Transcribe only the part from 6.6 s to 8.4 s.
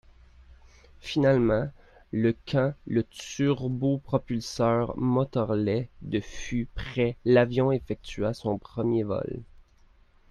prêt l'avion effectua